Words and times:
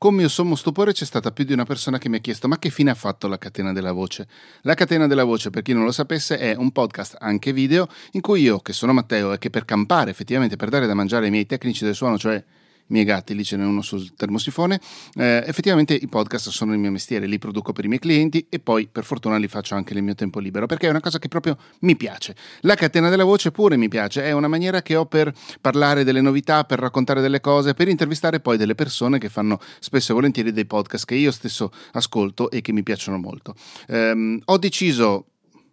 Con 0.00 0.14
mio 0.14 0.28
sommo 0.28 0.54
stupore 0.54 0.92
c'è 0.92 1.04
stata 1.04 1.32
più 1.32 1.42
di 1.42 1.52
una 1.52 1.64
persona 1.64 1.98
che 1.98 2.08
mi 2.08 2.18
ha 2.18 2.20
chiesto 2.20 2.46
ma 2.46 2.60
che 2.60 2.70
fine 2.70 2.92
ha 2.92 2.94
fatto 2.94 3.26
la 3.26 3.36
catena 3.36 3.72
della 3.72 3.90
voce? 3.90 4.28
La 4.60 4.74
catena 4.74 5.08
della 5.08 5.24
voce, 5.24 5.50
per 5.50 5.62
chi 5.62 5.72
non 5.72 5.82
lo 5.82 5.90
sapesse, 5.90 6.38
è 6.38 6.54
un 6.54 6.70
podcast 6.70 7.16
anche 7.18 7.52
video 7.52 7.88
in 8.12 8.20
cui 8.20 8.42
io, 8.42 8.60
che 8.60 8.72
sono 8.72 8.92
Matteo 8.92 9.32
e 9.32 9.38
che 9.38 9.50
per 9.50 9.64
campare 9.64 10.12
effettivamente, 10.12 10.54
per 10.54 10.68
dare 10.68 10.86
da 10.86 10.94
mangiare 10.94 11.24
ai 11.24 11.32
miei 11.32 11.46
tecnici 11.46 11.84
del 11.84 11.96
suono, 11.96 12.16
cioè 12.16 12.40
miei 12.88 13.04
gatti, 13.04 13.34
lì 13.34 13.44
ce 13.44 13.56
n'è 13.56 13.64
uno 13.64 13.82
sul 13.82 14.14
termosifone. 14.14 14.80
Eh, 15.14 15.44
effettivamente 15.46 15.94
i 15.94 16.06
podcast 16.06 16.50
sono 16.50 16.72
il 16.72 16.78
mio 16.78 16.90
mestiere, 16.90 17.26
li 17.26 17.38
produco 17.38 17.72
per 17.72 17.84
i 17.84 17.88
miei 17.88 18.00
clienti 18.00 18.46
e 18.48 18.58
poi 18.58 18.88
per 18.90 19.04
fortuna 19.04 19.36
li 19.36 19.48
faccio 19.48 19.74
anche 19.74 19.94
nel 19.94 20.02
mio 20.02 20.14
tempo 20.14 20.38
libero 20.38 20.66
perché 20.66 20.86
è 20.86 20.90
una 20.90 21.00
cosa 21.00 21.18
che 21.18 21.28
proprio 21.28 21.56
mi 21.80 21.96
piace. 21.96 22.34
La 22.60 22.74
catena 22.74 23.08
della 23.08 23.24
voce 23.24 23.50
pure 23.50 23.76
mi 23.76 23.88
piace, 23.88 24.22
è 24.24 24.32
una 24.32 24.48
maniera 24.48 24.82
che 24.82 24.96
ho 24.96 25.06
per 25.06 25.32
parlare 25.60 26.04
delle 26.04 26.20
novità, 26.20 26.64
per 26.64 26.78
raccontare 26.78 27.20
delle 27.20 27.40
cose, 27.40 27.74
per 27.74 27.88
intervistare 27.88 28.40
poi 28.40 28.56
delle 28.56 28.74
persone 28.74 29.18
che 29.18 29.28
fanno 29.28 29.60
spesso 29.80 30.12
e 30.12 30.14
volentieri 30.14 30.52
dei 30.52 30.66
podcast 30.66 31.04
che 31.04 31.14
io 31.14 31.30
stesso 31.30 31.72
ascolto 31.92 32.50
e 32.50 32.60
che 32.60 32.72
mi 32.72 32.82
piacciono 32.82 33.18
molto. 33.18 33.54
Eh, 33.86 34.40
ho 34.44 34.58
deciso 34.58 35.26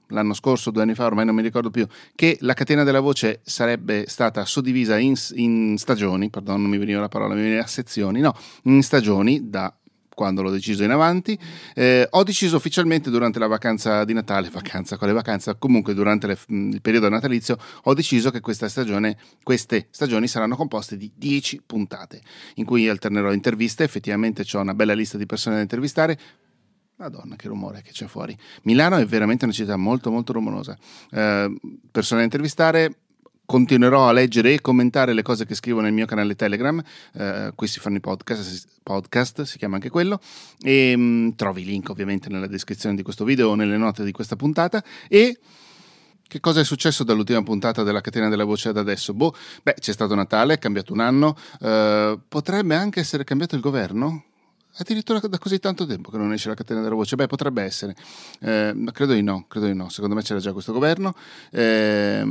l'anno 0.07 0.33
scorso, 0.33 0.71
due 0.71 0.83
anni 0.83 0.95
fa, 0.95 1.05
ormai 1.05 1.25
non 1.25 1.35
mi 1.35 1.41
ricordo 1.41 1.69
più, 1.69 1.87
che 2.15 2.37
la 2.41 2.53
catena 2.53 2.83
della 2.83 2.99
voce 2.99 3.41
sarebbe 3.43 4.05
stata 4.07 4.45
suddivisa 4.45 4.97
in, 4.97 5.15
in 5.33 5.77
stagioni, 5.77 6.29
pardon, 6.29 6.61
non 6.61 6.69
mi 6.69 6.77
veniva 6.77 6.99
la 6.99 7.09
parola, 7.09 7.33
mi 7.33 7.41
veniva 7.41 7.63
a 7.63 7.67
sezioni, 7.67 8.19
no, 8.19 8.35
in 8.63 8.81
stagioni 8.81 9.49
da 9.49 9.73
quando 10.15 10.41
l'ho 10.41 10.49
deciso 10.49 10.83
in 10.83 10.89
avanti. 10.89 11.37
Eh, 11.75 12.07
ho 12.09 12.23
deciso 12.23 12.55
ufficialmente 12.55 13.11
durante 13.11 13.37
la 13.37 13.45
vacanza 13.45 14.03
di 14.05 14.13
Natale, 14.13 14.49
vacanza, 14.49 14.97
quale 14.97 15.13
vacanza? 15.13 15.53
Comunque 15.55 15.93
durante 15.93 16.25
le, 16.25 16.37
il 16.47 16.81
periodo 16.81 17.09
natalizio 17.09 17.57
ho 17.83 17.93
deciso 17.93 18.31
che 18.31 18.39
questa 18.39 18.67
stagione, 18.67 19.17
queste 19.43 19.87
stagioni 19.91 20.27
saranno 20.27 20.55
composte 20.55 20.97
di 20.97 21.11
10 21.13 21.61
puntate, 21.67 22.21
in 22.55 22.65
cui 22.65 22.89
alternerò 22.89 23.31
interviste, 23.31 23.83
effettivamente 23.83 24.43
ho 24.53 24.59
una 24.59 24.73
bella 24.73 24.93
lista 24.93 25.17
di 25.17 25.27
persone 25.27 25.57
da 25.57 25.61
intervistare, 25.61 26.17
Madonna, 26.97 27.35
che 27.35 27.49
rumore 27.49 27.81
che 27.81 27.91
c'è 27.91 28.07
fuori. 28.07 28.37
Milano 28.63 28.95
è 28.95 29.05
veramente 29.05 29.43
una 29.43 29.53
città 29.53 29.75
molto, 29.75 30.11
molto 30.11 30.31
rumorosa. 30.31 30.77
Eh, 31.11 31.53
persone 31.91 32.19
da 32.19 32.25
intervistare, 32.25 32.99
continuerò 33.45 34.07
a 34.07 34.13
leggere 34.13 34.53
e 34.53 34.61
commentare 34.61 35.13
le 35.13 35.21
cose 35.21 35.45
che 35.45 35.55
scrivo 35.55 35.81
nel 35.81 35.91
mio 35.91 36.05
canale 36.05 36.35
Telegram. 36.35 36.81
Eh, 37.13 37.51
qui 37.53 37.67
si 37.67 37.79
fanno 37.79 37.97
i 37.97 37.99
podcast, 37.99 38.67
podcast, 38.81 39.41
si 39.43 39.57
chiama 39.57 39.75
anche 39.75 39.89
quello. 39.89 40.19
E 40.61 40.95
mh, 40.95 41.01
mm, 41.01 41.29
trovi 41.35 41.61
i 41.61 41.65
link 41.65 41.89
ovviamente 41.89 42.29
nella 42.29 42.47
descrizione 42.47 42.95
di 42.95 43.03
questo 43.03 43.25
video 43.25 43.49
o 43.49 43.55
nelle 43.55 43.77
note 43.77 44.03
di 44.03 44.11
questa 44.11 44.35
puntata. 44.35 44.83
E. 45.07 45.39
Che 46.27 46.39
cosa 46.39 46.59
è 46.59 46.63
successo 46.63 47.03
dall'ultima 47.03 47.43
puntata 47.43 47.83
della 47.83 48.01
catena 48.01 48.29
della 48.29 48.45
voce 48.45 48.69
ad 48.69 48.77
adesso? 48.77 49.13
Boh, 49.13 49.35
beh, 49.61 49.75
c'è 49.75 49.93
stato 49.93 50.15
Natale, 50.15 50.55
è 50.55 50.57
cambiato 50.57 50.91
un 50.91 50.99
anno, 50.99 51.37
eh, 51.61 52.19
potrebbe 52.27 52.73
anche 52.73 52.99
essere 52.99 53.23
cambiato 53.23 53.53
il 53.53 53.61
governo? 53.61 54.23
Addirittura 54.77 55.19
da 55.19 55.37
così 55.37 55.59
tanto 55.59 55.85
tempo 55.85 56.11
che 56.11 56.17
non 56.17 56.33
esce 56.33 56.49
la 56.49 56.55
catena 56.55 56.81
della 56.81 56.95
voce. 56.95 57.15
Beh, 57.15 57.27
potrebbe 57.27 57.63
essere, 57.63 57.95
eh, 58.41 58.75
credo 58.91 59.13
di 59.13 59.21
no, 59.21 59.45
credo 59.47 59.67
di 59.67 59.73
no. 59.73 59.87
Secondo 59.89 60.15
me 60.15 60.21
c'era 60.21 60.39
già 60.39 60.51
questo 60.51 60.73
governo. 60.73 61.15
Eh, 61.51 62.21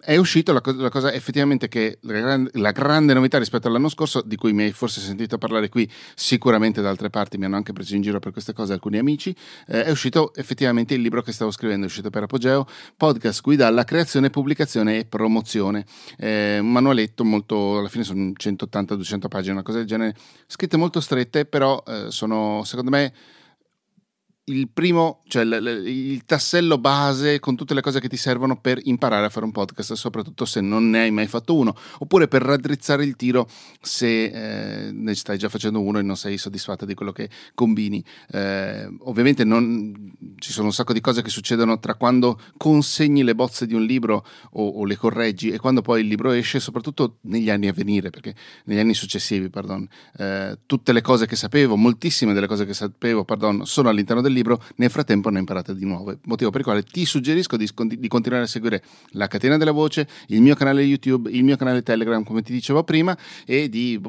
è 0.00 0.16
uscito 0.16 0.52
la, 0.52 0.62
la, 0.64 0.88
cosa 0.88 1.12
effettivamente 1.12 1.68
che 1.68 1.98
la 2.02 2.12
grande, 2.12 2.50
la 2.54 2.72
grande, 2.72 3.14
novità 3.14 3.38
rispetto 3.38 3.68
all'anno 3.68 3.88
scorso, 3.88 4.22
di 4.22 4.36
cui 4.36 4.52
mi 4.52 4.64
hai 4.64 4.72
forse 4.72 5.00
sentito 5.00 5.38
parlare 5.38 5.68
qui, 5.68 5.90
sicuramente 6.14 6.80
da 6.80 6.88
altre 6.88 7.10
parti 7.10 7.38
mi 7.38 7.44
hanno 7.44 7.56
anche 7.56 7.72
preso 7.72 7.94
in 7.94 8.02
giro 8.02 8.18
per 8.18 8.32
queste 8.32 8.52
cose 8.52 8.72
alcuni 8.72 8.98
amici, 8.98 9.34
eh, 9.66 9.84
è 9.84 9.90
uscito 9.90 10.34
effettivamente 10.34 10.94
il 10.94 11.00
libro 11.00 11.22
che 11.22 11.32
stavo 11.32 11.50
scrivendo, 11.50 11.84
è 11.84 11.88
uscito 11.88 12.10
per 12.10 12.22
Apogeo, 12.22 12.66
podcast 12.96 13.42
guida 13.42 13.66
alla 13.66 13.84
creazione, 13.84 14.30
pubblicazione 14.30 14.98
e 14.98 15.04
promozione. 15.04 15.84
Eh, 16.16 16.58
un 16.58 16.70
manualetto 16.70 17.24
molto, 17.24 17.78
alla 17.78 17.88
fine 17.88 18.04
sono 18.04 18.32
180-200 18.38 19.28
pagine, 19.28 19.52
una 19.52 19.62
cosa 19.62 19.78
del 19.78 19.86
genere, 19.86 20.14
scritte 20.46 20.76
molto 20.76 21.00
strette 21.00 21.44
però 21.44 21.82
eh, 21.86 22.10
sono 22.10 22.62
secondo 22.64 22.90
me 22.90 23.12
il 24.48 24.68
primo, 24.68 25.22
cioè 25.28 25.44
il, 25.44 25.82
il, 25.86 26.24
tassello 26.24 26.78
base 26.78 27.38
con 27.38 27.56
tutte 27.56 27.74
le 27.74 27.80
cose 27.80 28.00
che 28.00 28.08
ti 28.08 28.16
servono 28.16 28.60
per 28.60 28.80
imparare 28.82 29.26
a 29.26 29.28
fare 29.28 29.44
un 29.44 29.52
podcast, 29.52 29.92
soprattutto 29.94 30.44
se 30.44 30.60
non 30.60 30.90
ne 30.90 31.00
hai 31.00 31.10
mai 31.10 31.26
fatto 31.26 31.56
uno, 31.56 31.74
oppure 31.98 32.28
per 32.28 32.42
raddrizzare 32.42 33.04
il 33.04 33.16
tiro 33.16 33.48
se 33.80 34.24
eh, 34.24 34.92
ne 34.92 35.14
stai 35.14 35.38
già 35.38 35.48
facendo 35.48 35.80
uno 35.80 35.98
e 35.98 36.02
non 36.02 36.16
sei 36.16 36.38
soddisfatta 36.38 36.84
di 36.84 36.94
quello 36.94 37.12
che 37.12 37.28
combini. 37.54 38.02
Eh, 38.30 38.88
ovviamente 39.00 39.44
non, 39.44 40.07
ci 40.38 40.52
sono 40.52 40.66
un 40.66 40.72
sacco 40.72 40.92
di 40.92 41.00
cose 41.00 41.22
che 41.22 41.30
succedono 41.30 41.78
tra 41.78 41.94
quando 41.94 42.40
consegni 42.56 43.22
le 43.22 43.34
bozze 43.34 43.66
di 43.66 43.74
un 43.74 43.84
libro 43.84 44.24
o, 44.52 44.68
o, 44.68 44.84
le 44.84 44.96
correggi 44.96 45.50
e 45.50 45.58
quando 45.58 45.82
poi 45.82 46.00
il 46.02 46.06
libro 46.06 46.30
esce, 46.30 46.60
soprattutto 46.60 47.18
negli 47.22 47.50
anni 47.50 47.68
a 47.68 47.72
venire, 47.72 48.10
perché 48.10 48.34
negli 48.64 48.78
anni 48.78 48.94
successivi, 48.94 49.50
pardon, 49.50 49.86
eh, 50.18 50.58
tutte 50.66 50.92
le 50.92 51.00
cose 51.00 51.26
che 51.26 51.36
sapevo, 51.36 51.76
moltissime 51.76 52.32
delle 52.32 52.46
cose 52.46 52.64
che 52.64 52.74
sapevo, 52.74 53.24
pardon, 53.24 53.66
sono 53.66 53.88
all'interno 53.88 54.22
del 54.22 54.32
libro 54.32 54.62
nel 54.76 54.90
frattempo 54.90 55.30
ne 55.30 55.40
imparate 55.40 55.74
di 55.74 55.84
nuove, 55.84 56.18
motivo 56.24 56.50
per 56.50 56.60
il 56.60 56.66
quale 56.66 56.82
ti 56.82 57.04
suggerisco 57.04 57.56
di, 57.56 57.68
di, 57.98 58.08
continuare 58.08 58.44
a 58.44 58.48
seguire 58.48 58.82
la 59.10 59.26
catena 59.26 59.56
della 59.56 59.72
voce, 59.72 60.08
il 60.28 60.40
mio 60.40 60.54
canale 60.54 60.82
YouTube, 60.82 61.30
il 61.30 61.44
mio 61.44 61.56
canale 61.56 61.82
Telegram, 61.82 62.22
come 62.22 62.42
ti 62.42 62.52
dicevo 62.52 62.84
prima, 62.84 63.16
e 63.44 63.68
di 63.68 64.00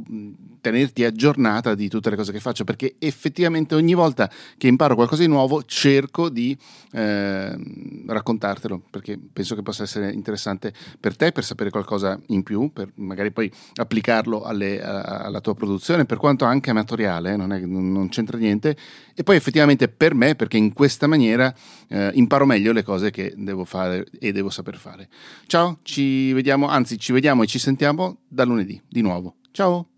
tenerti 0.62 1.04
aggiornata 1.04 1.76
di 1.76 1.88
tutte 1.88 2.10
le 2.10 2.16
cose 2.16 2.32
che 2.32 2.40
faccio, 2.40 2.64
perché 2.64 2.96
effettivamente 3.00 3.76
ogni 3.76 3.94
volta 3.94 4.30
che 4.58 4.68
imparo 4.68 4.96
qualcosa 4.96 5.22
di 5.22 5.28
nuovo 5.28 5.64
cerco 5.64 6.30
di 6.30 6.58
eh, 6.92 8.04
raccontartelo, 8.08 8.82
perché 8.90 9.20
penso 9.32 9.56
che 9.56 9.62
possa 9.62 9.84
essere 9.84 10.12
interessante 10.12 10.74
per 11.00 11.16
te, 11.16 11.32
per 11.32 11.44
sapere 11.44 11.70
qualcosa 11.70 12.20
in 12.28 12.44
più, 12.44 12.72
per 12.72 12.92
magari 12.96 13.32
poi 13.32 13.52
applicarlo 13.76 14.44
alle, 14.44 14.82
alla 14.82 15.42
tua 15.42 15.56
produzione, 15.56 16.06
per 16.06 16.18
quanto 16.18 16.46
anche 16.46 16.70
amatoriale, 16.70 17.36
non, 17.36 17.54
è, 17.54 17.60
non 17.60 18.10
c'entra 18.10 18.38
niente, 18.38 18.76
e 19.16 19.24
poi 19.24 19.36
effettivamente 19.36 19.88
per 19.88 20.14
me, 20.14 20.36
perché 20.36 20.58
in 20.58 20.74
questa 20.74 21.08
maniera 21.08 21.54
eh, 21.88 22.12
imparo 22.14 22.46
meglio 22.46 22.72
le 22.72 22.84
cose 22.84 23.12
che 23.12 23.34
devo 23.36 23.66
fare 23.66 24.06
e 24.20 24.32
devo 24.32 24.50
saper 24.50 24.78
fare. 24.78 25.10
Ciao, 25.48 25.80
ci 25.84 26.32
vediamo, 26.34 26.68
anzi 26.68 26.98
ci 26.98 27.12
vediamo 27.12 27.44
e 27.44 27.48
ci 27.48 27.60
sentiamo 27.60 28.20
da 28.28 28.46
lunedì 28.46 28.82
di 28.88 29.02
nuovo. 29.02 29.36
Ciao! 29.52 29.89